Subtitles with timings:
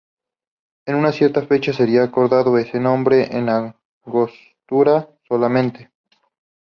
[0.87, 3.75] En una cierta fecha sería acortado ese nombre a
[4.07, 5.91] Angostura solamente.